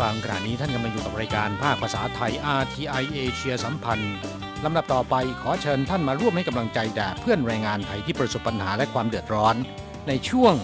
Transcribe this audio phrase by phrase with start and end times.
[0.00, 4.14] ฟังขณะนี้ท่านกำลังอยู่กับรายการภาคภาษาไทย RTI เอเชียสัมพันธ์
[4.64, 9.56] ลำดับต่อไปขอเชิญท่านมาร่วมให้กำลังใจแด่เพื่อนแรงงานไทยที่ประสบปัญหาและความเดือดร้อน
[10.08, 10.54] ในช่วง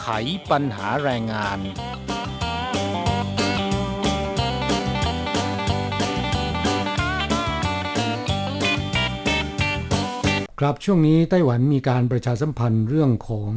[0.00, 0.06] ไข
[0.50, 1.58] ปัญหาแรงงาน
[10.60, 13.52] ครับช่วงนี้ไต้หวันมีการประชาสัมพันธ์เรื่องของ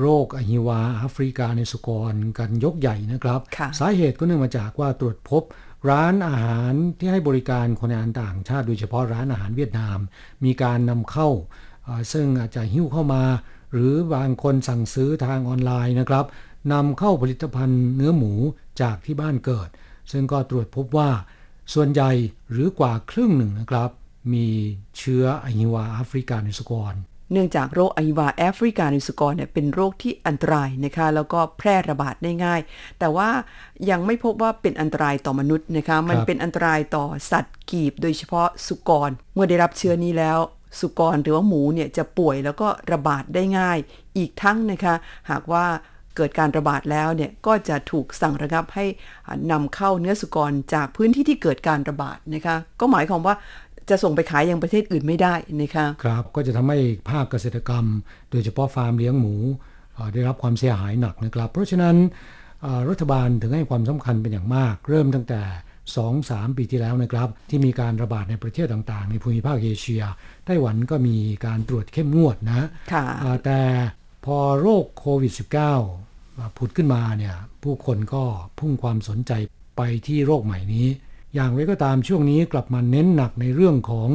[0.00, 5.42] โรคอหิวาแอฟริกาในสุกรกันยกใหญ่นะครับค่ะสาเหตุก็เนื่องมาจากว่าตรวจพบ
[5.90, 9.98] ร้านอาหารที่ให้บริการคนงานต่างชาติ โดยเฉพาะร้านอาหารเวียดนาม
[10.44, 11.28] มีการนำเข้า
[11.84, 13.24] เอ่อซึ่งอาจจะหิ้วเข้ามา
[13.72, 16.24] หรือบางคนสั่งซื้อทางออนไลน์นะครับ
[16.72, 18.32] นำเข้าผลิตภัณฑ์เนื้อหมู
[18.82, 19.68] จากที่บ้านเกิด
[20.12, 21.10] ซึ่งก็ตรวจพบว่า
[21.74, 22.10] ส่วนใหญ่
[22.50, 23.90] หรือกว่าครึ่งหนึ่งนะครับ
[24.32, 24.46] มี
[24.98, 26.94] เชื้ออหิวาแอฟริกาในสุกร
[27.32, 32.60] เนื่องจากโรคอหิวาแอฟริกาในสุกรเนี่ยเป็นโรคที่อันตรายนะคะแล้วก็แพร่ระบาดได้ง่าย
[32.98, 33.28] แต่ว่า
[33.90, 40.38] ยังไม่พบว่าเป็นอันตรายต่อมนุษย์นะคะมันเป็นอันตรายต่อสัตว์กีบ โดยเฉพาะสุกร เมื่อได้รับเชื้อนี้แล้ว
[40.80, 43.78] สุกรหรือว่าหมูเนี่ยจะป่วยแล้วก็ระบาดได้ง่าย
[44.16, 44.94] อีกทั้งนะคะ
[45.30, 45.66] หากว่า
[46.16, 48.84] เกิดการระบาดแล้วเนี่ยก็จะถูกสั่งระงับให้
[49.52, 53.34] นำเข้าเนื้อสุกรจากพื้นที่ที่เกิดการระบาดนะคะก็หมายความว่า
[53.90, 56.78] จะส่งไปขายยังประเทศอื่นไม่ได้นะคะครับก็จะทำให้
[57.10, 57.86] ภาคเกษตรกรรม
[58.30, 59.34] โดยเฉพาะฟาร์มเลี้ยงหมู
[59.94, 61.96] เอ่อได้รับความเสียหายหนักนะครับ เพราะฉะนั้น
[62.62, 65.42] เอ่อรัฐบาลถึงให้ความสำคัญเป็นอย่างมาก เริ่มตั้งแต่
[66.00, 70.02] 2-3 ปีที่แล้วนะครับ ที่มีการระบาดในประเทศต่างๆ ในภูมิภาคเอเชีย
[70.46, 71.16] ไต้หวันก็มี
[71.46, 73.60] การตรวจเข้มงวดนะค่ะอ่าแต่
[74.24, 78.24] พอโรคโควิด -19 อ่าผุดขึ้นมาเนี่ยผู้คนก็
[78.58, 79.32] พุ่งความสนใจ
[79.76, 80.86] ไปที่โรคใหม่นี้
[81.34, 84.08] อย่างไรก็ตามช่วงนี้กลับมาเน้นหนักในเรื่องของ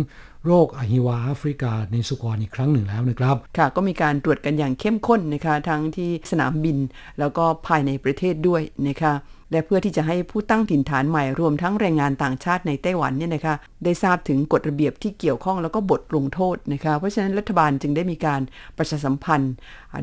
[0.45, 6.77] โรคอหิวาแอฟริกาในสุกรอีกครั้งหนึ่งแล้วนะครับ ค่ะก็มีการตรวจกันอย่างเข้มข้นนะคะ ทั้งที่สนามบิน
[7.19, 9.13] แล้วก็ภายในประเทศด้วยนะคะ
[9.51, 18.41] และเพื่อที่จะให้ผู้ตั้งถิ่นฐานใหม่รวมทั้งแรงงานต่างชาติในไต้หวันเนี่ยนะคะได้ทราบถึงกฎระเบียบที่เกี่ยวข้องแล้วก็บทลงโทษนะคะเพราะฉะนั้นรัฐบาลจึงได้มีการ
[18.77, 19.53] ประชาสัมพันธ์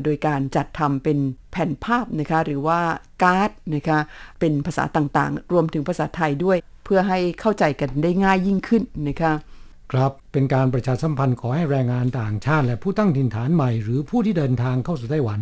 [0.03, 1.17] โดยการจัดทำเป็น
[1.51, 2.79] แผ่นภาพนะคะหรือว่า
[3.23, 3.99] การ์ดนะคะ
[4.39, 9.33] เป็นภาษาต่างๆ รวมถึงภาษาไทยด้วย เพื่อให้เข้าใจกันได้ง่ายยิ่งขึ้นนะคะ
[9.91, 15.41] ครับเป็นการประชาสัมพันธ์ขอให้แรงงานต่างชาติ และผู้ตั้งถิ่นฐานใหม่หรือผู้ที่เดินทางเข้าสู่ไต้หวัน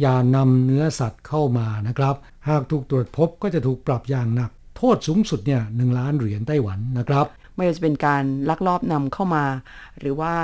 [0.00, 2.14] อย่านำเนื้อสัตว์เข้ามานะครับ
[2.48, 7.26] หากถูกตรวจพบก็จะถูกปรับอย่างหนัก โทษสูงสุดเนี่ยหนึ่งล้านเหรียญไต้หวันนะครับ
[7.56, 9.44] ไม่ว่าจะเป็นการลักลอบนำเข้ามา
[9.98, 10.34] หรือว่า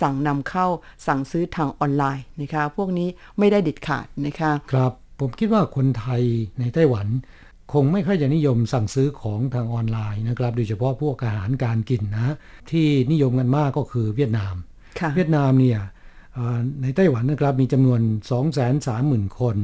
[0.00, 0.66] สั่งนำเข้า
[1.06, 3.08] สั่งซื้อทางออนไลน์นะคะ พวกนี้
[3.38, 6.22] ไม่ได้เด็ดขาดนะคะ ครับผมคิดว่าคนไทย
[6.58, 7.06] ในไต้หวัน
[7.72, 12.34] คงไม่ค่อยจะนิยมสั่งซื้อของทางออนไลน์นะครับโดยเฉพาะพวกอาหารการกินนะ
[12.70, 14.54] ที่นิยมกันมากก็คือเวียดนาม
[15.00, 15.80] ค่ะเวียดนามเนี่ย
[16.34, 18.00] เอ่อในไต้หวันนะครับมีจำนวน
[18.70, 19.56] 230,000 คน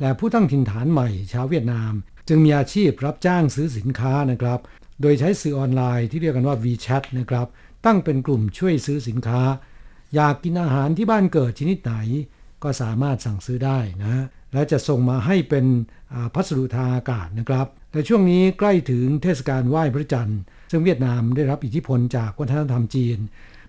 [0.00, 1.92] และผู้ตั้งถิ่นฐานใหม่ชาวเวียดนาม
[2.28, 4.60] จึงมีอาชีพรับจ้างซื้อสินค้านะครับ
[5.00, 7.46] โดยใช้สื่อออนไลน์ที่เรียกกันว่า WeChat นะครับ
[7.86, 9.42] ตั้งเป็นกลุ่มช่วยซื้อสินค้า
[10.14, 11.94] อยากกินอาหารที่บ้านเกิดชนิดไหน
[12.62, 15.66] ก็สามารถสั่งซื้อได้นะ และจะส่งมาให้เป็น
[16.34, 20.40] พัสดุทางอากาศนะครับ แต่ช่วงนี้ใกล้ถึงเทศกาลไหว้พระจันทร์
[20.70, 23.18] ซึ่งเวียดนามได้รับอิทธิพลจากวัฒนธรรมจีน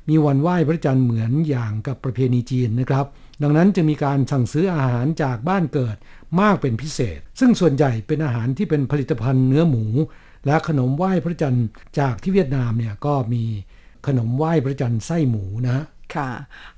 [0.09, 3.05] มีวันไหว้พระจันทร์เหมือนอย่างกับประเพณีจีนนะครับ
[3.41, 5.95] ดังนั้นจะมีการสั่งซื้ออาหารจากบ้านเกิด
[6.41, 9.85] มากเป็นพิเศษ ซึ่งส่วนใหญ่เป็นอาหารที่เป็นผลิตภัณฑ์เนื้อหมู
[10.45, 11.67] และขนมไหว้พระจันทร์
[11.99, 13.43] จากที่เวียดนามเนี่ยก็มี
[14.07, 15.85] ขนมไหว้พระจันทร์ไส้หมูนะ
[16.17, 16.29] ค่ะ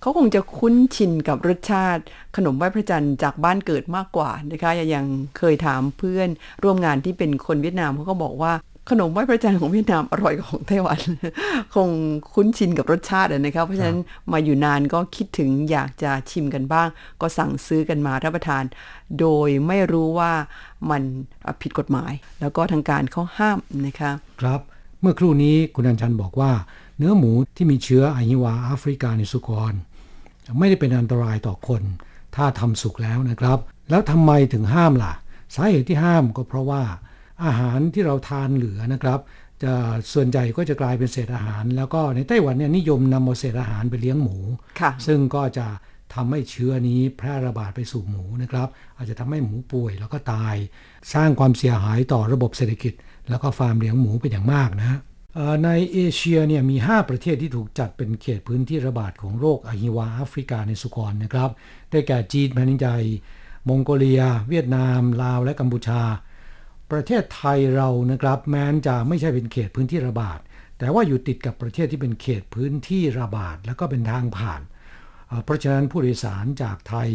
[0.01, 2.03] เขาคงจะคุ้นชินกับรสชาติ
[2.35, 5.05] ขนมไหว้พระจันทร์จากบ้านเกิดมากกว่านะคะอย่าง
[5.37, 6.29] เคยถามเพื่อน
[6.63, 8.53] ร่วมงานที่เป็นคนเวียดนามเขาก็บอกว่า
[8.89, 10.99] ขนมไหว้พระจันทร์ของเวียดนามอร่อยกว่าของไต้หวัน
[11.75, 11.89] คง
[12.33, 13.99] คุ้นชินกับรสชาติอะนะคะเพราะฉะนั้น
[14.31, 16.87] มาอยู่นานก็คิดถึงอยากจะชิมกันบ้าง
[17.21, 18.63] ก็สั่งซื้อกันมารับประทาน
[19.19, 20.31] โดยไม่รู้ว่า
[20.89, 21.01] มัน
[21.61, 24.11] ผิดกฎหมาย แล้วก็ทางการเขาห้ามนะคะ
[24.41, 24.61] ครับ
[25.01, 26.51] เมื่อครู่นี้คุณอัญชันบอกว่า
[26.99, 29.73] เนื้อหมูที่มีเชื้ออหิวาแอฟริกาในสุกร
[30.59, 31.81] ไม่ได้เป็นอันตรายต่อคน
[32.35, 33.57] ถ้าทำสุกแล้วนะครับ
[33.89, 35.13] แล้วทำไมถึงห้ามล่ะ
[35.55, 36.83] สาเหตุที่ห้ามก็เพราะว่า
[37.45, 39.19] อาหารที่เราทานเหลือนะครับ
[39.63, 39.73] จะ
[40.13, 44.37] ส่วนใหญ่ก็จะกลายเป็นเศษอาหาร แล้วก็ในไต้หวันเนี่ยนิยมนำเอาเศษอาหารไปเลี้ยงหมู
[44.79, 45.67] ค่ะซึ่งก็จะ
[46.13, 50.55] ทำให้เชื้อนี้แพร่ระบาดไปสู่หมูนะครับ อาจจะทำให้หมูป่วยแล้วก็ตาย
[51.13, 52.93] สร้างความเสียหายต่อระบบเศรษฐกิจ
[53.29, 55.08] แล้วก็ฟาร์มเลี้ยงหมูเป็นอย่างมากนะเอ่อ
[55.65, 61.49] ในเอเชียเนี่ยมี 5 ประเทศที่ถูกจัดเป็นเขตพื้นที่ระบาดของโรคอหิวาแอฟริกาในสุกรนะครับ
[61.91, 62.97] ได้แก่จีนแผ่นใหญ่
[63.67, 66.01] มองโกเลีย เวียดนาม ลาว และกัมพูชา
[66.91, 70.39] ประเทศไทยเรานะครับ แม้จะไม่ใช่เป็นเขตพื้นที่ระบาด
[70.77, 74.61] แต่ว่าอยู่ติดกับประเทศที่เป็นเขตพื้นที่ระบาด แล้วก็เป็นทางผ่าน
[75.43, 77.09] เพราะฉะนั้นผู้โดยสารจากไทย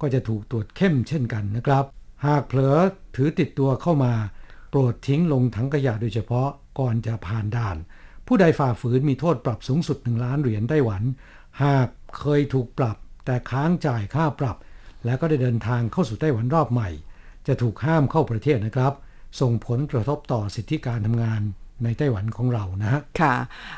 [0.00, 1.84] ก็จะถูกตรวจเข้มเช่นกันนะครับ
[2.26, 2.76] หากเผลอ
[3.16, 4.12] ถือติดตัวเข้ามา
[4.74, 6.48] โปรดทิ้งลงถังขยะโดยเฉพาะ
[6.78, 7.76] ก่อนจะผ่านด่าน
[8.26, 11.02] ผู้ใดฝ่าฝืนมีโทษปรับสูงสุด 1 ล้านเหรียญไต้หวัน
[11.62, 11.88] หาก
[12.18, 14.56] เคยถูกปรับ แต่ค้างจ่ายค่าปรับ
[15.04, 16.88] แล้วก็ได้เดินทางเข้าสู่ไต้หวันรอบใหม่
[17.46, 18.92] จะถูกห้ามเข้าประเทศนะครับ
[19.40, 21.42] ส่งผลกระทบต่อสิทธิการทำงาน
[21.84, 23.34] ในไต้หวันของเรานะฮะ ค่ะ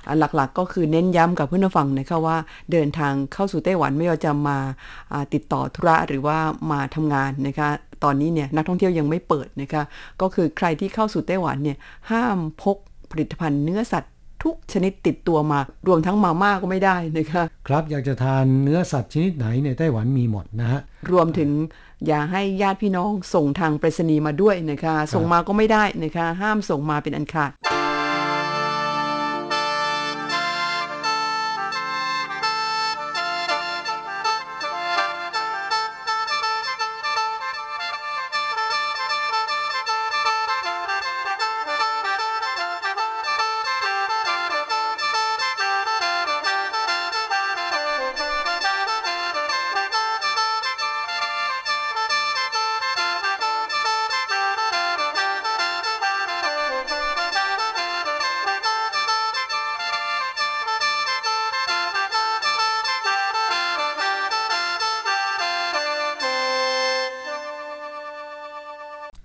[0.06, 2.37] อ่าหลักๆก็คือเน้นย้ำกับเพื่อนผู้ฟังนะคะว่า
[2.73, 4.59] เดินทางเข้าสู่ไต้หวันไม่ว่าจะมา
[5.12, 6.39] อ่าติดต่อธุระหรือว่า
[6.73, 7.69] มาทำงานนะคะ
[8.05, 9.83] ตอนนี้เนี่ยนักท่องเที่ยวยังไม่เปิดนะคะ
[10.21, 11.77] ก็คือใครที่เข้าสู่ไต้หวันเนี่ย
[12.11, 12.77] ห้ามพก
[13.11, 14.12] ผลิตภัณฑ์เนื้อสัตว์
[14.45, 20.81] ทุกชนิดติดตัวมารวมทั้งมาม่าก็ไม่ได้นะคะครับอยากจะทานเนื้อสัตว์ชนิดไหนในไต้หวันมีหมดนะฮะ
[21.12, 21.51] รวมถึง
[22.06, 27.51] อย่าให้ญาติพี่น้องส่งทางไปรษณีย์มาด้วยนะคะ ส่งมาก็ไม่ได้นะคะ ห้ามส่งมาเป็นอันขาด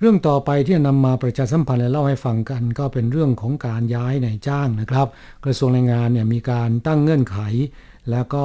[0.01, 5.07] เรื่องต่อไปที่นำมาประชาสัมพันธ์และเล่าให้ฟังกัน ก็เป็นเรื่องของการย้ายนายจ้างนะครับ
[5.45, 7.37] กระทรวงแรงงานเนี่ยมีการตั้งเงื่อนไข
[8.11, 8.43] แล้วก็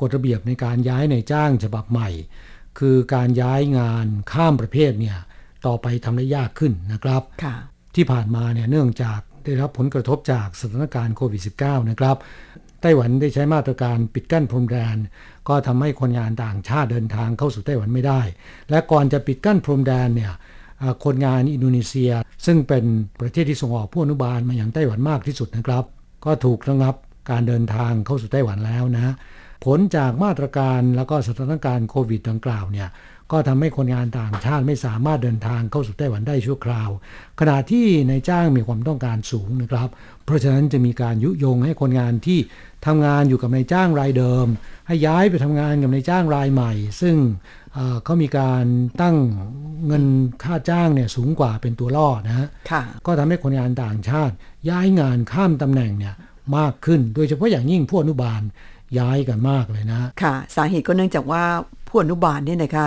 [0.00, 2.08] กฎระเบียบในการย้ายนายจ้างฉบับใหม่
[2.78, 5.18] คือการย้ายงานข้ามประเภทเนี่ย
[5.66, 7.54] ต่อไปทำได้ยากขึ้นนะครับค่ะ
[7.94, 12.16] ที่ผ่านมาเนี่ยเนื่องจากได้รับผลกระทบจากสถานการณ์โควิด -19 นะครับ
[12.80, 14.96] ไต้หวันได้ใช้มาตรการปิดกั้นพรมแดน
[15.48, 18.20] ก็ทำให้คนงานต่างชาติเดินทางเข้าสู่ไต้หวันไม่ได้
[18.70, 20.36] และก่อนจะปิดกั้นพรมแดนเนี่ยอ่า
[21.04, 22.12] คนงานอินโดนีเซีย
[22.46, 22.84] ซึ่งเป็น
[23.20, 25.84] ประเทศที่ส่งออกผู้อนุบาลมาอย่างไต้หวันมากที่สุดนะครับ
[26.24, 26.94] ก็ถูกระงับ
[27.30, 29.14] การเดินทางเข้าสู่ไต้หวันแล้วนะ
[29.64, 32.88] ผลจากมาตรการแล้วก็สถานการณ์โควิดดังกล่าวเนี่ย
[33.32, 36.90] ก็ทำให้คนงานต่างชาติไม่สามารถเดินทางเข้าสู่ไต้หวันได้ชั่วคราว
[37.40, 39.88] ขณะที่นายจ้างมีความต้องการสูงนะครับ
[40.24, 42.38] เพราะฉะนั้นจะมีการยุยงให้คนงานที่
[42.86, 44.46] ทำงานอยู่กับนายจ้างรายเดิม
[44.86, 47.16] ให้ย้ายไปทำงานกับนายจ้างรายใหม่ ซึ่ง
[47.74, 48.64] เอ่อเขามีการ
[49.02, 49.16] ตั้ง
[49.86, 50.04] เงิน
[50.44, 54.34] ค่าจ้างเนี่ยสูงกว่าเป็นตัวล่อนะฮะค่ะก็ทำให้คนงานต่างชาติ
[54.68, 56.14] ย้ายงานข้ามตำแหน่งเนี่ย
[56.56, 58.40] มากขึ้น โดยเฉพาะอย่างยิ่งผู้อนุบาล
[58.98, 61.44] ย้ายกันมากเลยนะค่ะ สาเหตุก็เนื่องจากว่า
[61.88, 62.86] ผู้อนุบาลเนี่ยนะคะ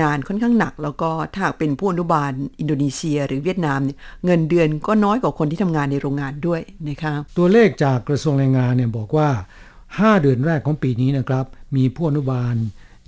[0.00, 9.28] งานค่อนข้างหนักแล้วก็ถ้าหากเป็นผู้อนุบาลอินโดนีเซียหรือเวียดนามเนี่ยเงินเดือนก็น้อยกว่าคนที่ทำงานในโรงงานด้วยนะคะตัวเลขจากกระทรวงแรงงานเนี่ยบอกว่า
[9.76, 11.44] 5 เดือนแรกของปีนี้นะครับ
[11.76, 12.54] มีผู้อนุบาล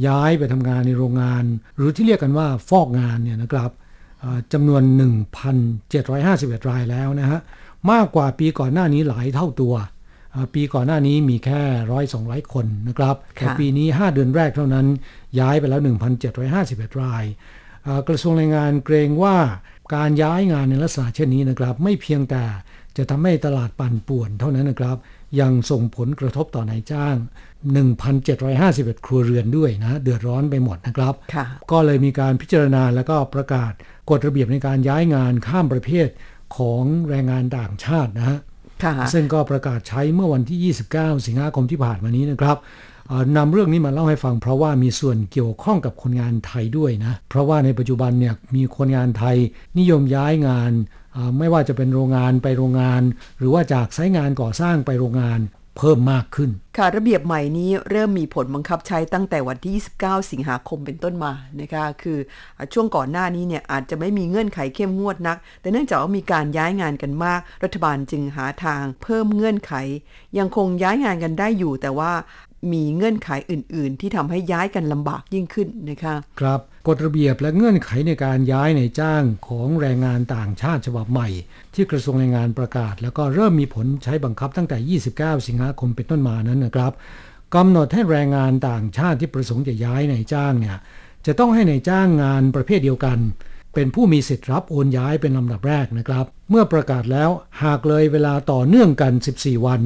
[0.06, 1.44] ย้ายไปทำงานในโรงงาน
[1.76, 3.70] หรือที่เรียกกันว่าฟอกงานเนี่ยนะครับ
[4.25, 4.82] อ่าจำนวน
[5.56, 7.41] 1,751 รายแล้วนะฮะ
[7.91, 9.75] มากกว่าปีก่อนหน้านี้หลายเท่าตัว
[10.35, 11.61] อ่าปีก่อนหน้านี้มีแค่
[11.93, 14.87] ร้อยสองร้อยคนนะครับแต่ค่ะปีนี้ 5 เดือนแรกเท่านั้น
[15.41, 15.81] ย้ายไปแล้ว
[16.41, 17.25] 1,751 ราย
[17.87, 19.37] อ่ากระทรวงแรงงานเกรงว่า
[19.94, 22.44] การย้ายงานในลักษณะเช่นนี้นะครับ ไม่เพียงแต่
[22.97, 24.97] จะทำให้ตลาดปั่นป่วนเท่านั้นนะครับ
[25.41, 27.17] ยังส่งผลกระทบต่อนายจ้าง
[28.11, 33.73] 1,751 ครัวเรือนด้วยนะ เดือดร้อนไปหมดนะครับค่ะก็เลยมีการพิจารณาแล้วก็ประกาศ
[34.11, 36.09] กฎระเบียบในการย้ายงานข้ามประเภท
[36.57, 38.38] ของแรงงานต่างชาตินะฮะ
[38.85, 42.57] ค่ะซึ่งก็ประกาศใช้เมื่อวันที่ 29 สิงหาคมที่ผ่านมานี้นะครับ
[43.09, 49.37] เอ่อนำเรื่องนี้มาเล่าให้ฟังเพราะว่ามีส่วนเกี่ยวข้องกับคนงานไทยด้วยนะ เพราะว่าในปัจจุบันเนี่ยมีคนงานไทย
[49.79, 51.00] นิยมย้ายงานเอ่อ
[51.38, 53.02] ไม่ว่าจะเป็นโรงงานไปโรงงาน
[53.38, 55.40] หรือว่าจากไซต์งานก่อสร้างไปโรงงาน
[55.79, 62.19] เพิ่มมากขึ้น ค่ะระเบียบใหม่นี้เริ่มมีผลบังคับใช้ตั้งแต่วันที่ 29 สิงหาคมเป็นต้นมานะคะคือ
[62.59, 69.73] อะช่วงก่อนหน้านี้เนี่ยอาจจะไม่มีเงื่อนไขเข้มงวดนัก แต่เนื่องจากว่ามีการย้ายงานกันมาก รัฐบาลจึงหาทางเพิ่มเงื่อนไข
[70.38, 72.12] ยังคงย้ายงานกันได้อยู่ แต่ว่า
[72.73, 81.29] มีเงื่อนไขอื่น ๆ ที่ทำให้ย้ายกันลำบากยิ่งขึ้นนะคะ ครับ กฎระเบียบและเงื่อนไขในการย้ายในจ้างของแรงงานต่างชาติฉบับใหม่
[81.75, 86.93] ที่กระทรวงแรงงานประกาศ แล้วก็เริ่มมีผลใช้บังคับตั้งแต่ 29 สิงหาคมเป็นต้นมานั้นนะครับ
[87.55, 90.79] กำหนดให้แรงงานต่างชาติที่ประสงค์จะย้ายในจ้างเนี่ย
[91.27, 93.19] จะต้องให้ในจ้างงานประเภทเดียวกัน
[93.75, 97.31] เป็นผู้มีสิทธิ์รับโอนย้ายเป็นลำดับแรกนะครับ เมื่อประกาศแล้ว
[97.63, 99.83] หากเลยเวลาต่อเนื่องกัน 14 วัน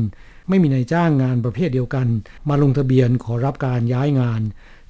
[0.49, 2.07] ไม่มีนายจ้างงานประเภทเดียวกัน
[2.49, 4.41] มาลงทะเบียนขอรับการย้ายงาน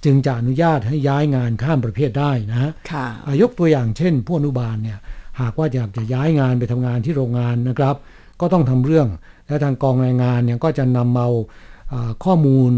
[0.04, 4.98] จึงจะอนุญาตให้ย้ายงานข้ามประเภทได้นะฮะค่ะอ่ายกตัวอย่างเช่น ผู้อนุบาลเนี่ย
[5.40, 7.96] หากว่าอยากจะย้ายงานไปทำงานที่โรงงานนะครับ
[8.40, 9.08] ก็ต้องทำเรื่อง
[9.48, 11.28] และทางกองแรงงานเนี่ยก็จะนำเอา
[11.92, 12.72] อ่าข้อมูล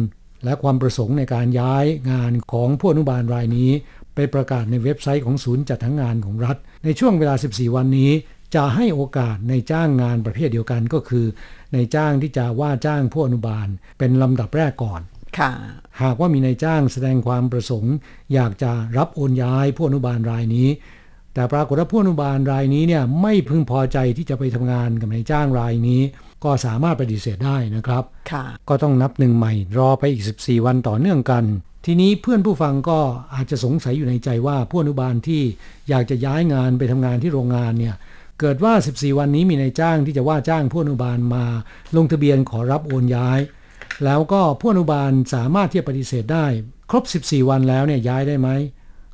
[0.45, 3.71] และความประสงค์ในการย้ายงานของผู้อนุบาลรายนี้
[4.15, 8.11] ไปประกาศในเว็บไซต์ของศูนย์จัดหางานของรัฐ ในช่วงเวลา 14 วันนี้
[8.55, 11.27] จะให้โอกาสในจ้างงานประเภทเดียวกันก็คือ
[11.75, 13.67] ในจ้างที่จะว่าจ้างผู้อนุบาล
[13.99, 15.16] เป็นลำดับแรกก่อนค่ะ
[16.03, 17.95] หากว่ามีนายจ้างแสดงความประสงค์
[18.35, 20.69] อยากจะรับโอนย้ายผู้อนุบาลรายนี้
[21.35, 26.03] แต่ปรากฏว่าผู้อนุบาลรายนี้เนี่ยไม่พึงพอใจที่จะไปทำงานกับนายจ้างรายนี้
[26.45, 31.45] ก็สามารถปฏิเสธได้นะครับค่ะก็ต้องนับหนึ่งใหม่รอไปอีก 14 วันต่อเนื่องกัน
[31.87, 32.99] ทีนี้เพื่อนผู้ฟังก็
[33.35, 35.43] อาจจะสงสัยอยู่ในใจว่าผู้อนุบาลที่
[35.89, 37.95] อยากจะย้ายงานไปทำงานที่โรงงานเนี่ย
[38.41, 41.45] เกิดว่า 14 วันนี้มีนายจ้างที่จะว่าจ้างผู้อนุบาลมา
[41.97, 43.39] ลงทะเบียนขอรับโอนย้าย
[44.05, 46.47] แล้วก็ผู้อนุบาลสามารถที่จะปฏิเสธได้
[46.91, 48.49] ครบ 14 วันแล้วเนี่ยย้ายได้ไหม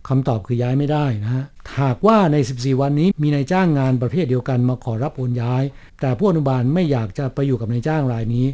[0.08, 1.44] คำตอบคือย้ายไม่ได้นะฮะ
[1.80, 5.62] หากว่าใน 14 วันนี้มีนายจ้างงานประเภทเดียวกันมาขอรับโอนย้าย
[6.00, 8.46] แต่ผู้อนุบาลไม่อยากจะไปอยู่กับนายจ้างรายนี้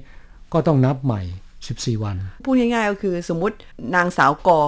[0.52, 1.22] ก็ต้องนับใหม่
[1.62, 3.56] 14 วัน พูดง่ายๆก็คือสมมติ
[3.94, 4.60] นางสาวกอ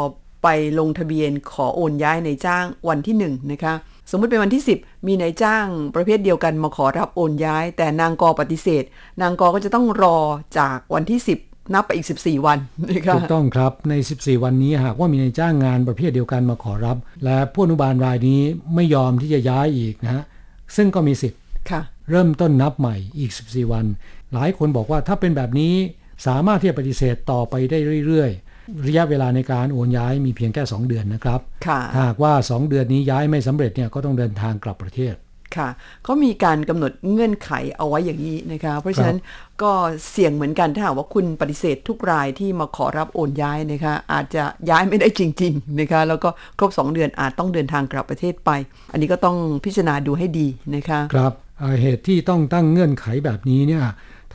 [0.43, 0.49] ไป
[0.79, 3.75] ลงทะเบียนขอโอนย้ายในจ้างวันที่1นงนะคะ
[4.11, 8.85] สมมติเป็นวันที่ 10 มีนายจ้างประเภทเดียวกันมาขอรับโอนย้าย แต่นางกอปฏิเสธ
[9.23, 10.19] นางกอก็จะต้องรอ
[10.59, 12.59] จากวันที่ 10 นับไปอีก 14 วัน
[12.89, 18.41] นะคะถูกต้องครับใน 14 วันนี้หากว่ามีนายจ้างงานประเภทเดียวกันมาขอรับ และผู้อนุบาลรายนี้
[18.75, 20.23] ไม่ยอมที่จะย้ายอีกนะฮะ
[20.77, 23.85] ซึ่งก็มีสิทธิ์ค่ะเริ่มต้นนับใหม่อีก 14 วัน
[24.33, 25.75] หลายคนบอกว่าถ้าเป็นแบบนี้
[26.27, 35.15] สามารถที่จะปฏิเสธต่อไปได้เรื่อยๆ ระยะเวลาในการโอนย้ายมีเพียงแค่ 2 เดือนนะครับค่ะถ้าหากว่า 2 เดือนนี้ย้ายไม่สำเร็จเนี่ยก็ต้องเดินทางกลับประเทศ
[35.57, 35.69] ค่ะ
[36.05, 39.19] เขามีการกำหนดเงื่อนไขเอาไว้อย่างนี้นะคะ เพราะฉะนั้น
[39.63, 39.73] ก็
[40.11, 46.29] เสี่ยงเหมือนกันถ้าหากว่าคุณปฏิเสธทุกรายที่มาขอรับโอนย้ายนะคะ อาจจะย้ายไม่ได้จริง ๆนะคะ แล้วก็
[46.59, 48.51] ครบ 2 เดือนอาจต้องเดินทางกลับประเทศไป
[48.93, 53.85] อันนี้ก็ต้องพิจารณาดูให้ดีนะคะครับเอ่อเหตุที่ต้องตั้งเงื่อนไขแบบนี้เนี่ย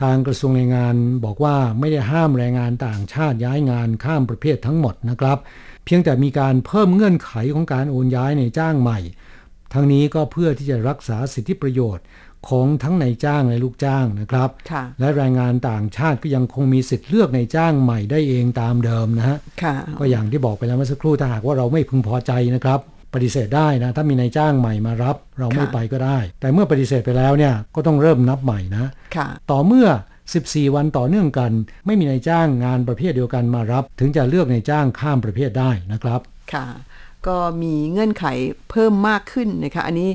[0.02, 0.94] ทางกระทรวงแรงงาน
[1.24, 5.38] บอกว่าไม่ได้ห้ามแรงงานต่างชาติย้ายงานข้ามประเภททั้งหมดนะครับ
[5.84, 8.98] เพียงแต่มีการเพิ่มเงื่อนไขของการโอนย้ายในจ้างใหม่
[9.72, 12.04] ทั้งนี้ก็เพื่อที่จะรักษาสิทธิประโยชน์
[12.48, 22.80] ของทั้งนายจ้างและลูกจ้างนะครับค่ะและแรงงานต่างชาติก็ยังคงมีสิทธิ์เลือกในจ้างใหม่ได้เองตามเดิมนะฮะค่ะก็อย่างที่บอกไปแล้วเมื่อสักครู่ถ้าหากว่าเราไม่พึงพอใจนะครับ
[23.14, 29.88] ปฏิเสธได้นะถ้ามีนายจ้างใหม่มารับ เราไม่ค่ะไปก็ได้ แต่เมื่อปฏิเสธไปแล้วเนี่ยก็ต้องเริ่มนับใหม่นะค่ะต่อเมื่อ
[30.30, 31.52] 14 วันต่อเนื่องกัน
[31.86, 36.20] ไม่มีนายจ้างงานประเภทเดียวกันมารับ ถึงจะเลือกนายจ้างข้ามประเภทได้นะครับ
[36.52, 36.66] ค่ะ
[37.28, 38.24] ก็มีเงื่อนไข
[38.70, 40.10] เพิ่มมากขึ้นนะคะ อันนี้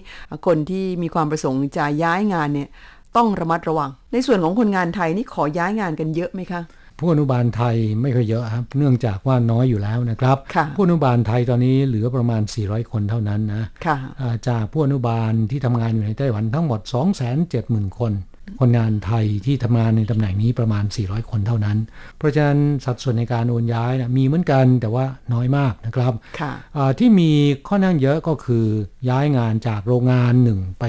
[0.46, 2.70] คนที่มีความประสงค์จะย้ายงานเนี่ย
[3.18, 6.62] ต้องระมัดระวัง ในส่วนของคนงานไทยนี่ขอย้ายงานกันเยอะไหมคะ
[7.00, 16.80] ผู้อนุบาลไทยไม่ค่อยเยอะครับ เนื่องจากว่าน้อยอยู่แล้วนะครับค่ะผู้อนุบาลไทยตอนนี้เหลือประมาณ 400 คนเท่านั้นนะค่ะอ่าจากผู้อนุบาลที่ทำงานอยู่ในไต้หวันทั้งหมด
[17.39, 18.12] 270,000 คน
[18.60, 21.78] คนงานไทยที่ทำงานในตำแหน่งนี้ประมาณ 400 คนเท่านั้น
[22.18, 27.32] เพราะฉะนั้นสัดส่วนในการโอนย้ายนะมีเหมือนกันแต่ว่าน้อยมากนะครับค่ะอ่าที่มี
[27.68, 28.66] ข้อนั่งเยอะก็คือ
[29.10, 30.86] ย้ายงานจากโรงงานหนึ่งไป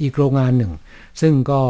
[0.00, 0.72] อีกโรงงานหนึ่ง
[1.20, 1.62] ซึ่งก็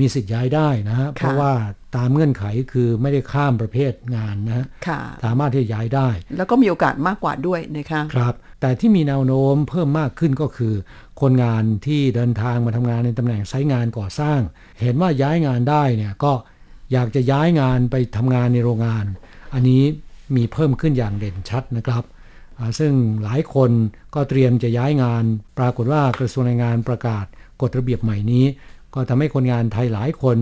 [0.00, 1.52] มีสิทธิ์ย้ายได้นะฮะเพราะว่า
[1.96, 10.74] ตามเงื่อนไขคือไม่ได้ข้ามประเภทงานนะฮะค่ะสามารถที่จะย้ายได้ แล้วก็มีโอกาสมากกว่าด้วยนะคะครับ แต่ที่มีแนวโน้มเพิ่มมากขึ้นก็คือ
[11.20, 14.40] คนงานที่เดินทางมาทำงานในตำแหน่งไซต์งานก่อสร้าง
[14.80, 16.32] เห็นว่าย้ายงานได้เนี่ยก็
[16.92, 19.04] อยากจะย้ายงานไปทำงานในโรงงาน
[19.54, 19.82] อันนี้
[20.36, 22.04] มีเพิ่มขึ้นอย่างเด่นชัดนะครับ
[22.78, 22.92] ซึ่ง
[23.24, 23.70] หลายคน
[24.14, 25.24] ก็เตรียมจะย้ายงาน
[25.58, 27.24] ปรากฏว่ากระทรวงแรงงานประกาศ
[27.62, 28.44] กฎระเบียบใหม่นี้
[28.94, 30.38] ก็ทำให้คนงานไทยหลายคน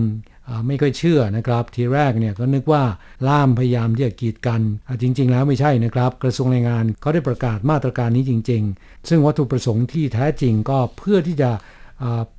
[0.67, 2.83] ไม่ค่อยเชื่อนะครับ ทีแรกเนี่ยก็นึกว่า
[3.27, 11.51] ล่ามพยายามที่จะกีดกันอ่จริง ๆ แล้วไม่ใช่นะครับ กระทรวงแรงงานเขาได้ประกาศมาตรการนี้จริง ๆ ซึ่งวัตถุประสงค์ที่แท้จริงก็เพื่อที่จะ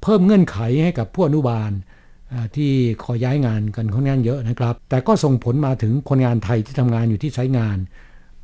[0.02, 1.70] เพิ่มเงื่อนไขให้กับผู้อนุบาล
[2.56, 7.78] ที่ขอย้ายงานกันค่อนข้างเยอะนะครับ แต่ก็ส่งผลมาถึงคนงานไทยที่ทำงานอยู่ที่ใช้งาน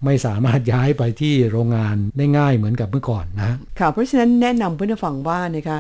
[0.05, 5.79] ไม่สามารถย้ายไปที่โรงงานได้ง่ายเหมือนกับเมื่อก่อนนะค่ะเพราะฉะนั้นแนะนำเพื่อนๆฟังว่านะคะ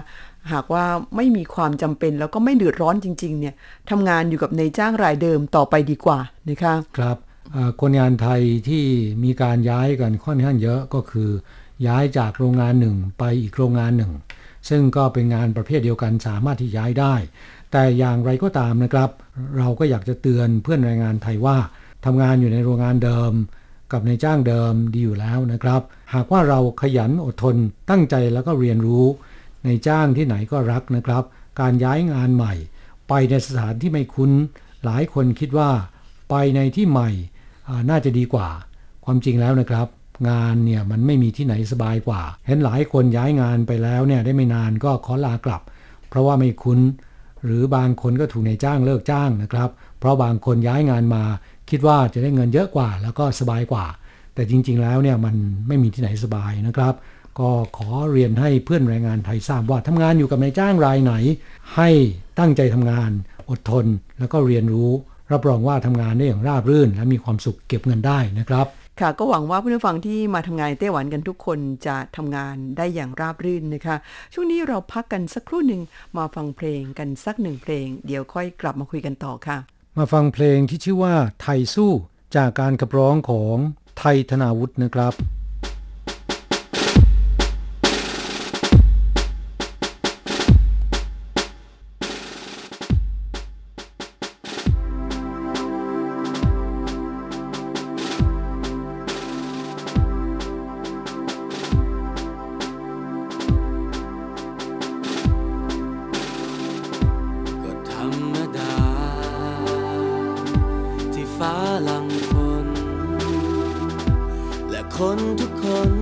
[0.52, 0.85] หากว่า
[1.17, 3.55] ไม่มีความจำเป็นแล้วก็ไม่เดือดร้อนจริงๆเนี่ย
[3.90, 7.17] ทำงานอยู่กับนายจ้างรายเดิมต่อไปดีกว่านะคะครับ
[7.81, 8.85] คนงานไทยที่
[9.25, 11.31] มีการย้ายกันค่อนข้างเยอะก็คือ
[11.87, 14.12] ย้ายจากโรงงานหนึ่งไปอีกโรงงานหนึ่ง
[14.69, 17.14] ซึ่งก็เป็นงานประเภทเดียวกันสามารถที่ย้ายได้
[17.73, 19.11] แต่อย่างไรก็ตามนะครับ
[19.59, 21.57] เราก็อยากจะเตือนเพื่อนแรงงานไทยว่า
[22.05, 23.33] ทำงานอยู่ในโรงงานเดิม
[23.93, 25.83] กับในจ้างเดิมดีอยู่แล้วนะครับ
[26.14, 27.57] หากว่าเราขยันอดทน
[27.90, 29.05] ตั้งใจแล้วก็เรียนรู้
[29.65, 31.25] ในจ้างที่ไหนก็รักนะครับ
[31.61, 32.55] การย้ายงานใหม่
[33.09, 34.31] ไปในสถานที่ไม่คุ้น
[34.85, 35.71] หลายคนคิดว่า
[36.31, 37.11] ไปในที่ใหม่
[37.91, 38.49] น่าจะดีกว่า
[39.05, 39.87] ความจริงแล้วนะครับ
[40.31, 45.62] งานเนี่ยมันไม่มีที่ไหนสบายกว่า เห็นหลายคนย้ายงานไปแล้วเนี่ยได้ไม่นานก็ขอลากลับ
[46.09, 46.81] เพราะว่าไม่คุ้น
[47.45, 51.25] หรือบางคนก็ถูกนายจ้างเลิกจ้างนะครับ เพราะบางคนย้ายงานมา
[51.71, 53.87] คิดว่าจะได้เงินเยอะกว่า แล้วก็สบายกว่า
[54.35, 55.37] แต่จริง ๆ แล้วเนี่ยมัน
[55.69, 56.95] ไม่มีที่ไหนสบายนะครับ
[57.38, 61.14] ก็ขอเรียนให้เพื่อนแรงงานไทยทราบว่าทำงานอยู่กับนายจ้างรายไหน
[61.76, 61.88] ให้
[62.38, 63.11] ตั้งใจทำงาน
[63.50, 63.87] อดทน
[64.18, 64.90] แล้วก็เรียนรู้
[65.33, 68.66] รับรองว่าทำงานได้อย่างราบรื่น และมีความสุขเก็บเงินได้นะครับ
[69.00, 73.97] ค่ะก็หวังว่าเพื่อนผู้ฟังที่มาทำงานในไต้หวันกันทุกคนจะทำงานได้อย่างราบรื่นนะคะ
[74.33, 75.83] ช่วงนี้เราพักกันสักครู่หนึ่ง
[76.16, 79.59] มาฟังเพลงกันสักหนึ่งเพลง เดี๋ยวค่อยกลับมาคุยกันต่อค่ะ
[79.99, 81.92] มาฟังเพลงที่ชื่อว่าไทยสู้
[82.37, 83.57] จากการขับร้องของ
[83.99, 112.31] ไทยธนาวุฒินะครับาหลังฝ
[112.64, 112.67] น
[114.71, 115.93] และคนทุกคน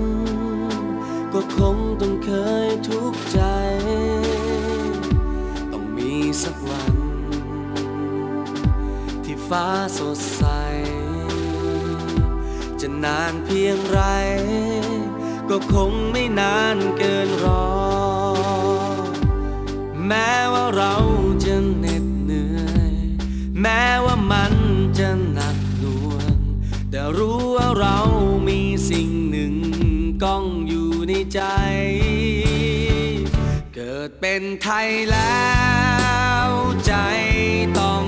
[1.33, 2.31] ก็คงต้องเค
[2.67, 3.41] ยทุกข์ใจ
[5.73, 6.13] ต้องมี
[6.43, 6.95] สักวัน
[9.25, 9.67] ที่ฟ้า
[9.99, 10.45] สดใส
[12.81, 14.01] จะนานเพียงไร
[15.51, 17.67] ก็คงไม่นานเกินรอ
[20.07, 20.95] แม้ว่าเรา
[21.45, 22.61] จะเหน็ดเหนื่อ
[22.91, 22.93] ย
[23.61, 23.83] แม้
[27.81, 27.99] เรา
[28.49, 29.55] มีสิ่งหนึ่ง
[30.25, 31.41] ก้องอยู่ในใจ
[33.75, 35.47] เกิดเป็นไทยแล้
[36.47, 36.51] ว
[36.87, 36.95] ใจ
[37.79, 38.05] ต้อง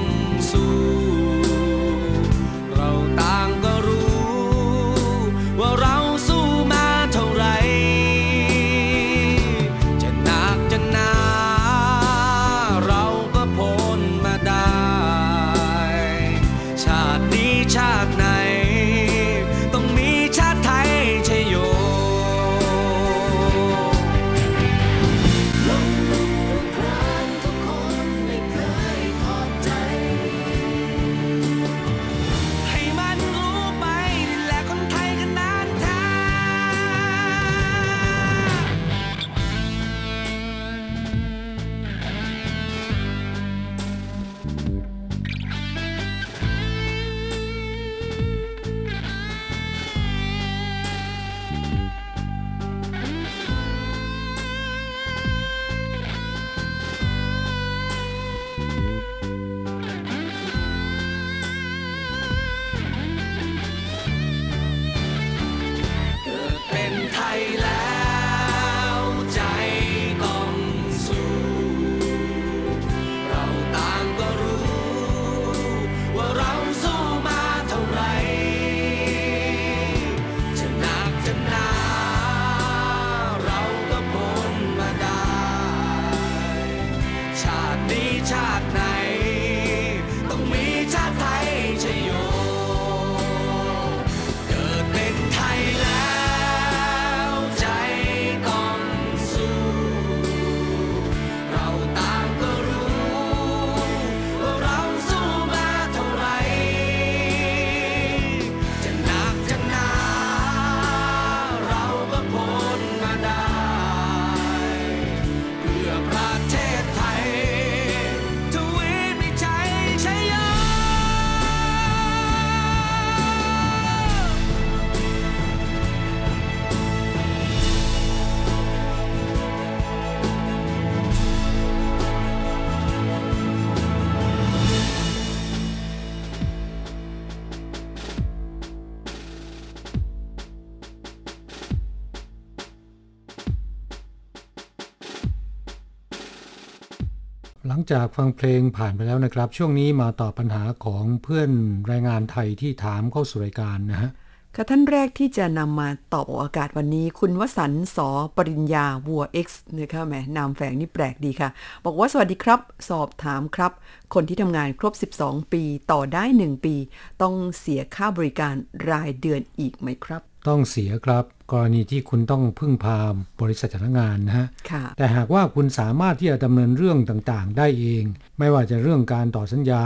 [147.93, 151.51] จากฟังเพลงผ่านไปแล้วนะครับ ช่วงนี้มาตอบปัญหาของเพื่อน
[151.87, 154.11] แรงงานไทยที่ถามเข้าสู่รายการนะฮะ
[154.55, 159.49] ค่ะท่านแรกที่จะนำมาตอบออกอากาศวันนี้ คุณวสันต์สอปริญญาวัว X
[159.79, 161.49] นะคะแหมนามแฝงนี่แปลกดีค่ะ
[161.85, 163.73] บอกว่าสวัสดีครับ สอบถามครับ
[164.15, 166.75] คนที่ทำงานครบ 12 ปีต่อได้ 1 ปี
[167.23, 168.55] ต้องเสียค่าบริการ
[168.91, 172.97] รายเดือนอีกไหมครับ ต้องเสียครับ กรณีที่คุณต้องพึ่งพา
[173.41, 178.05] บริษัทจ้างงานนะฮะค่ะแต่หากว่าคุณสามารถที่จะดำเนินเรื่องต่างๆ ได้เอง
[178.39, 179.83] ไม่ว่าจะเรื่องการต่อสัญญา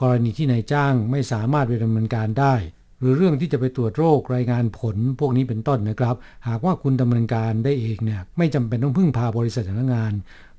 [0.00, 2.54] กรณีที่นายจ้างไม่สามารถไปดำเนินการได้
[3.00, 6.16] หรือเรื่องที่จะไปตรวจโรครายงานผลพวกนี้เป็นต้นนะครับ
[6.48, 10.12] หากว่าคุณดำเนินการได้เองเนี่ยไม่จำเป็นต้องพึ่งพาบริษัทจ้างงาน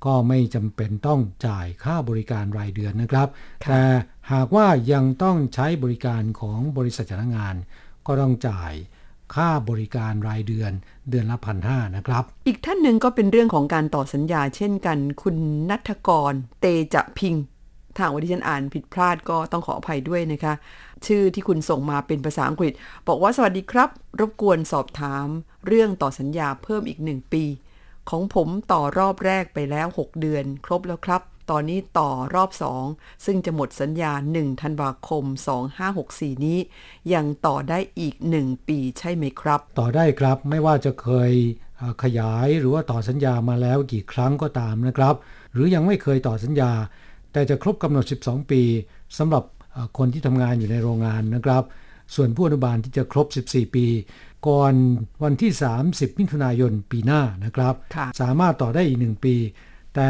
[0.06, 3.28] ก็ไม่จำเป็นต้องจ่ายค่าบริการรายเดือนนะครับ
[3.64, 3.84] ค่ะแต่
[4.32, 7.56] หากว่ายังต้องใช้บริการของบริษัทจ้างงาน
[8.08, 8.74] ก็ต้องจ่าย
[9.36, 10.72] ค่าบริการรายเดือน
[11.10, 15.38] เดือนละพันห้านะครับ อีกท่านหนึ่งก็เป็นเรื่องของการต่อสัญญาเช่นกัน คุณ
[15.70, 17.36] นัทกร เตจะพิง
[17.98, 20.54] ทางวันที่ฉันอ่านผิดพลาดก็ต้องขออภัยด้วยนะคะ
[21.06, 22.74] ชื่อที่คุณส่งมาเป็นภาษาอังกฤษ
[23.08, 25.28] บอกว่าสวัสดีครับ รบกวนสอบถาม
[25.68, 27.44] เรื่องต่อสัญญาเพิ่มอีกหนึ่งปี
[28.10, 32.52] ของผมต่อรอบแรกไปแล้ว 6 เดือน ครบแล้วครับ ตอนนี้ต่อรอบ
[32.88, 35.24] 2 ซึ่งจะหมดสัญญา 1 ธันวาคม
[35.86, 36.60] 2564 นี้
[37.14, 41.32] ยังต่อได้อีก 1 ปีใช่ไหมครับ ต่อได้ครับไม่ว่าจะเคย
[41.78, 45.16] เอ่อขยายหรือว่าต่อสัญญามาแล้วกี่ครั้งก็ตามนะครับ
[45.54, 46.72] หรือยังไม่เคยต่อสัญญา
[47.32, 48.62] แต่จะครบกำหนด 12 ปี
[49.18, 51.64] สำหรับเอ่อคนที่ทำงานอยู่ในโรงงานนะครับ
[52.16, 53.86] ส่วนผู้อนุบาลที่จะครบ 14 ปี
[54.48, 54.74] ก่อน
[55.24, 55.52] วันที่
[55.86, 59.36] 30มิถุนายนปีหน้านะครับค่ะสามารถต่อได้อีก 1 ปี
[59.96, 60.10] แต่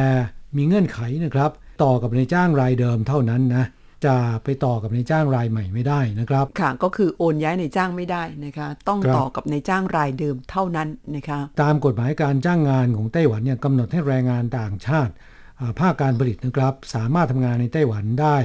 [0.55, 1.51] มีเงื่อนไขนะครับ
[1.83, 3.65] ต่อกับนายจ้างรายเดิมเท่านั้นนะ
[4.05, 15.13] จะไปต่อกับนายจ้างรายใหม่ไม่ได้นะครับ ค่ะก็คือโอนย้ายในจ้างไม่ได้นะคะ ต้องครับต่อกับในจ้างรายเดิมเท่านั้นนะคะตามกฎหมายการจ้างงานของไต้หวันเนี่ยกำหนดให้แรงงานต่างชาติ
[15.60, 18.38] อ่าภาคการผลิตนะครับ สามารถทำงานในไต้หวันได้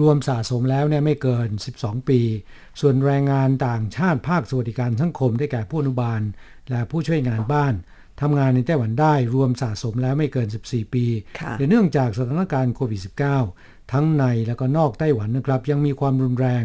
[0.00, 2.20] รวมสะสมแล้วเนี่ยไม่เกิน 12 ปี
[2.80, 6.20] ส่วนแรงงานต่างชาติภาคสวัสดิการสังคมได้แก่ผู้อนุบาล
[6.70, 7.74] และผู้ช่วยงานบ้าน
[8.20, 11.04] ทำงานในไต้หวันได้รวมสะสมแล้วไม่เกิน 14 ปี
[11.40, 13.00] ค่ะแต่เนื่องจากสถานการณ์โควิด
[13.44, 16.64] -19 ทั้งในและก็นอกไต้หวันนะครับ ยังมีความรุนแรง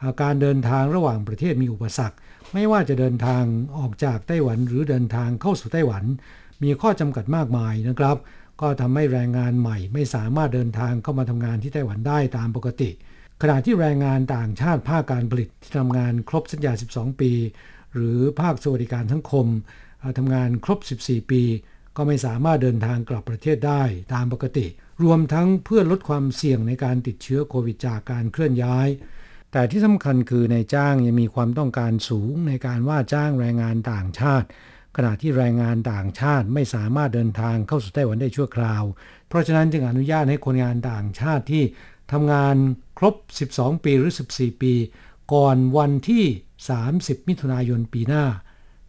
[0.00, 2.16] อ่าการเดินทางระหว่างประเทศมีอุปสรรค
[2.52, 3.44] ไม่ว่าจะเดินทาง
[3.78, 6.04] ออกจากไต้หวันหรือเดินทางเข้าสู่ไต้หวัน
[6.62, 8.16] มีข้อจำกัดมากมายนะครับ
[8.60, 12.90] ก็ทำให้แรงงานใหม่ไม่สามารถเดินทางเข้ามาทำงานที่ไต้หวันได้ตามปกติ
[13.42, 17.32] ขณะที่แรงงานต่างชาติภาคการผลิตที่ทำงานครบสัญญา 12 ปี
[17.94, 21.42] หรือภาคสวัสดิการสังคมอ่า ทำงานครบ 14 ปี
[21.96, 23.82] ก็ไม่สามารถเดินทางกลับประเทศได้
[24.14, 24.66] ตามปกติ
[25.02, 28.88] รวมทั้งเพื่อลดความเสี่ยงในการติดเชื้อโควิดจากการเคลื่อนย้าย
[29.52, 34.46] แต่ที่สำคัญคือนายจ้างยังมีความต้องการสูงในการว่าจ้างแรงงานต่างชาติ
[34.96, 38.82] ขณะที่แรงงานต่างชาติไม่สามารถเดินทางเข้าสู่ไต้หวันได้ชั่วคราว
[39.28, 41.64] เพราะฉะนั้นจึงอนุญาตให้คนงานต่างชาติที่
[42.12, 42.56] ทำงาน
[42.98, 43.14] ครบ
[43.52, 44.74] 12 ปีหรือ 14 ปี
[45.32, 46.24] ก่อนวันที่
[46.76, 48.24] 30 มิถุนายนปีหน้า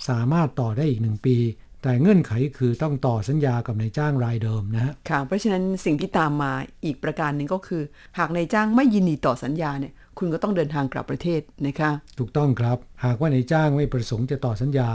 [0.10, 1.38] สามารถต่อได้อีกหนึ่งปี
[1.82, 6.54] แต่เงื่อนไขคือต้องต่อสัญญากับนายจ้างรายเดิมนะฮะค่ะเพราะฉะนั้นสิ่งที่ตามมา
[6.86, 7.82] อีกประการหนึ่งก็คือ
[8.18, 14.89] หากนายจ้างไม่ยินดีต่อสัญญาเนี่ยคุณก็ต้องเดินทางกลับประเทศนะคะถูกต้องครับ หากว่านายจ้างไม่ประสงค์จะต่อสัญญา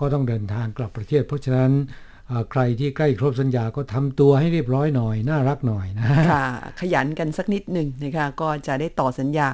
[0.00, 2.11] ก็ต้องเดินทางกลับประเทศ เพราะฉะนั้นเอ่อ
[2.50, 6.44] ใครที่ใกล้ครบสัญญาก็ทำตัวให้เรียบร้อยหน่อย น่ารักหน่อยนะค่ะ
[6.80, 9.48] ขยันกันสักนิดหนึ่งนะคะก็จะได้ต่อสัญญา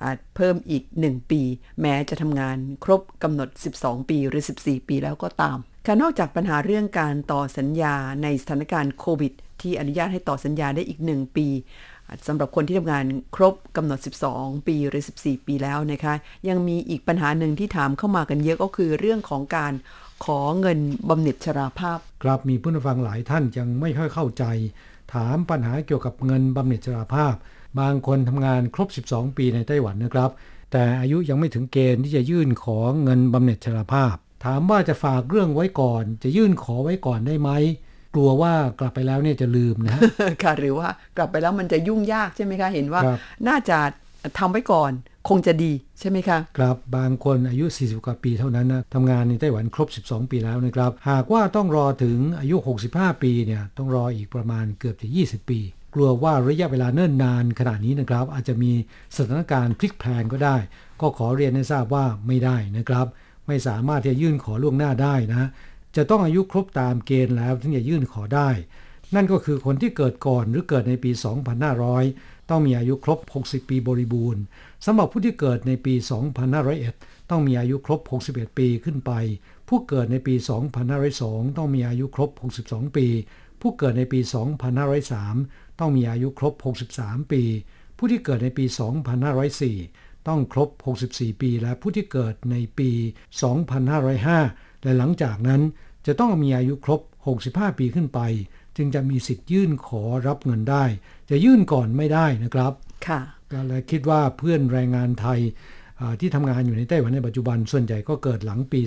[0.00, 1.42] อ่าเพิ่มอีก 1 ปี
[1.80, 11.48] แม้จะทำงานครบกำหนด 12 ปีหรือ 14 ปีแล้วก็ตามค่ะนอกจากปัญหาเรื่องการต่อสัญญาในสถานการณ์โควิด ที่อนุญาตให้ต่อสัญญาได้อีก 1 ปี
[12.26, 13.04] สำหรับคนที่ทำงาน
[13.36, 13.98] ครบกำหนด
[14.32, 16.14] 12 ปีหรือ 14 ปีแล้วนะคะ
[16.48, 19.72] ยังมีอีกปัญหาหนึ่งที่ถามเข้ามากันเยอะก็คือเรื่องของการ
[20.24, 24.44] ขอเงินบำเหน็จชราภาพ ครับมีผู้ฟังหลายท่านยังไม่ค่อยเข้าใจ
[25.14, 27.34] ถามปัญหาเกี่ยวกับเงินบำเหน็จชราภาพ
[27.80, 30.30] บางคนทำงานครบ 12 ปีในไต้หวันนะครับ
[30.72, 37.50] แต่อายุยังไม่ถึงเกณฑ์ที่จะยื่นขอเงินบำเหน็จชราภาพ ถามว่าจะฝากเรื่องไว้ก่อน จะยื่นขอไว้ก่อนได้ไหม
[38.14, 40.02] กลัวว่ากลับไปแล้วเนี่ยจะลืมนะฮะ
[40.42, 43.78] ค่ะหรือว่ากลับไปแล้วมันจะยุ่งยากใช่ไหมคะ เห็นว่าครับน่าจะ
[44.38, 44.92] ทำไว้ก่อน
[45.28, 52.56] คงจะดีใช่ไหมคะครับบางคนอายุ 40 กว่าปีเท่านั้นนะทำงานในไต้หวันครบ 12 ปีแล้วนะครับ หากว่าต้องรอถึงอายุ
[52.88, 55.60] 65 ปีเนี่ยต้องรออีกประมาณเกือบจะ 20 ปี
[55.94, 58.72] กลัวว่าระยะเวลาเนิ่นนานขนาดนี้นะครับ อาจจะมี
[59.16, 60.56] สถานการณ์พลิกแพลงก็ได้
[61.00, 63.06] ก็ขอเรียนให้ทราบว่าไม่ได้นะครับ
[63.46, 65.48] ไม่สามารถที่จะยื่นขอล่วงหน้าได้นะ
[65.96, 68.48] จะต้องอายุครบตามเกณฑ์แล้วถึงจะยื่นขอได้
[69.14, 71.10] นั่นก็คือคนที่เกิดก่อนหรือเกิดในปี
[71.92, 74.42] 2500 ต้องมีอายุครบ 60 ปีบริบูรณ์
[74.84, 75.94] สำหรับผู้ที่เกิดในปี
[76.62, 79.12] 2501 ต้องมีอายุครบ 61 ปีขึ้นไป
[79.68, 80.34] ผู้เกิดในปี
[80.96, 82.30] 2502 ต้องมีอายุครบ
[82.62, 83.06] 62 ปี
[83.60, 84.20] ผู้เกิดในปี
[85.00, 86.54] 2503 ต้องมีอายุครบ
[86.94, 87.42] 63 ปี
[87.96, 88.64] ผู้ที่เกิดในปี
[89.46, 90.68] 2504 ต้องครบ
[91.06, 92.90] 64 ปี และผู้ที่เกิดในปี
[93.66, 95.62] 2505 และหลังจากนั้น
[96.06, 98.20] จะต้องมีอายุครบ 65 ปีขึ้นไป
[98.76, 100.84] จึงจะมีสิทธิ์ยื่นขอรับเงินได้
[101.30, 102.72] จะยื่นก่อนไม่ได้นะครับ
[103.06, 103.20] ค่ะ
[103.52, 105.40] ก็เลยคิดว่าเพื่อนแรงงานไทย
[106.00, 108.80] อ่าที่ทำงานอยู่ในไต้หวันในปัจจุบันส่วนใหญ่ก็เกิดหลังปี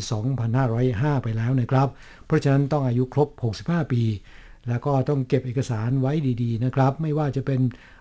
[0.60, 1.88] 2505 ไปแล้วนะครับ
[2.26, 3.30] เพราะฉะนั้นต้องอายุครบ
[3.62, 4.04] 65 ปี
[4.68, 7.60] แล้วก็ต้องเก็บเอกสารไว้ดีๆนะครับ ไม่ว่าจะเป็น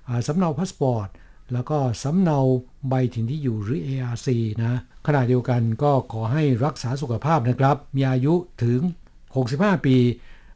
[0.08, 1.08] อ่าสำเนาพาสปอร์ต
[1.52, 2.38] แล้วก็สำเนา
[2.88, 4.28] ใบถิ่นที่อยู่หรือ ARC
[4.62, 8.80] นะขณะเดียวกันก็ขอให้รักษาสุขภาพนะครับ มีอายุถึง
[9.34, 9.96] 65 ปี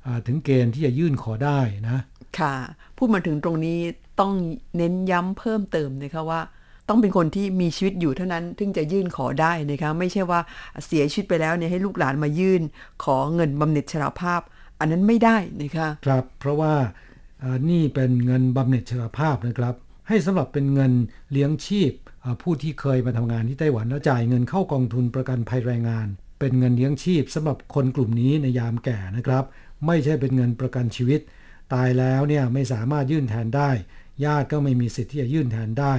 [0.07, 2.03] อ่าถึงเกณฑ์ที่จะยื่นขอได้นะ
[2.38, 2.55] ค่ะ
[2.97, 3.79] พูดมาถึงตรงนี้
[4.21, 4.33] ต้อง
[4.77, 6.41] เน้นย้ำเพิ่มเติมนะคะว่า
[6.88, 10.41] ต้องเป็นคนที่มีชีวิตอยู่เท่านั้นถึงจะยื่นขอได้นะคะไม่ใช่ว่า
[10.87, 12.62] เสียชีวิตไปแล้วเนี่ยให้ลูกหลานมายื่น
[13.05, 14.41] ขอเงินบำเหน็จชราภาพ
[14.81, 16.75] อันนั้นไม่ได้นะคะครับ เพราะว่า
[17.41, 19.75] เอ่อนี่เป็นเงินบำเหน็จชราภาพนะครับ
[20.09, 20.93] ให้สำหรับเป็นเงิน
[21.33, 29.44] เลี้ยงชีพเอ่อผู้ที่เคยมาทำงานที่ไต้หวันแล้วจ่ายเงินเข้ากองทุนประกันภัยแรงงาน เป็นเงินเลี้ยงชีพสำหรับคนกลุ่มนี้ในยามแก่นะครับ
[29.87, 31.20] ไม่ใช่เป็นเงินประกันชีวิต
[31.72, 33.70] ตายแล้วเนี่ยไม่สามารถยื่นแทนได้
[34.24, 35.94] ญาติก็ไม่มีสิทธิ์ที่จะยื่นแทนได้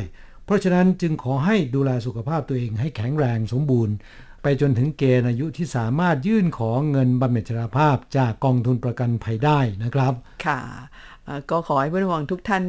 [0.46, 3.96] เพราะฉะนั้นจึงขอให้ดูแลสุขภาพตัวเองให้แข็งแรงสมบูรณ์
[4.44, 10.14] ไปจนถึงเกณฑ์อายุที่สามารถยื่นขอเงินบำเหน็จชราภาพจากกองทุนประกันภัยได้นะครับ
[10.46, 10.60] ค่ะ
[11.50, 12.64] ก็ขอให้เพื่อนห่วงทุกท่าน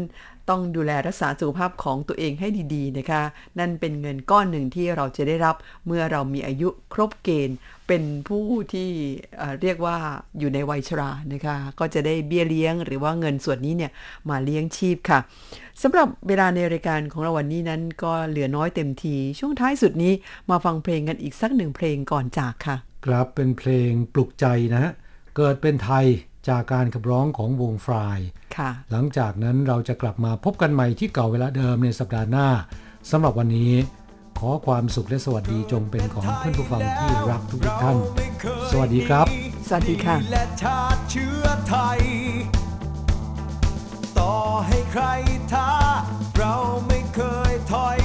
[0.51, 3.23] ต้องดูแลรักษาสุขภาพของตัวเองให้ดีๆนะคะ
[3.59, 7.57] นั่นเป็นเงินก้อนหนึ่งที่เราจะได้รับเมื่อเรามีอายุครบเกณฑ์
[7.89, 8.91] เป็นผู้ที่
[9.39, 9.97] เเรียกว่า
[10.39, 13.93] อยู่ในวัยชรานะคะ ก็จะได้เบี้ยเลี้ยง หรือว่าเงินส่วนนี้เนี่ย
[14.29, 15.19] มาเลี้ยงชีพค่ะ
[15.83, 20.13] สำหรับเวลาในรายการของเราวันนี้นั้นก็เหลือน้อยเต็มที ช่วงท้ายสุดนี้
[20.51, 24.93] มาฟังเพลงกันอีกสักหนึ่งเพลงก่อนจากค่ะ ครับเป็นเพลงปลุกใจนะฮะ
[25.37, 26.07] เกิดเป็นไทย
[26.49, 28.19] จากการขับร้องของวงฟราย
[28.91, 32.49] หลังจากนั้นเราจะกลับมาพบกันใหม่ที่เก่าเวลาเดิมในสัปดาห์หน้า
[33.11, 33.73] สำหรับวันนี้
[34.39, 37.97] ขอความสุขและสวัสดีจงเป็นของเพื่อนผู้ฟังที่รักทุกท่าน
[38.71, 39.27] สวัสดีครับ
[39.69, 42.01] สวัสดีค่ะและชาติเชื้อไทย
[44.19, 44.35] ต่อ
[44.67, 45.05] ให้ใคร
[45.53, 45.71] ท้า
[46.39, 46.55] เรา
[46.87, 47.21] ไม่เค
[47.51, 48.00] ยถอย